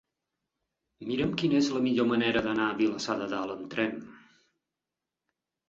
[1.09, 3.97] Mira'm quina és la millor manera d'anar a Vilassar de Dalt amb tren.